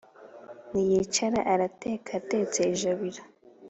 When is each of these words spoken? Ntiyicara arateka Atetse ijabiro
Ntiyicara 0.69 1.39
arateka 1.53 2.09
Atetse 2.19 2.59
ijabiro 2.73 3.21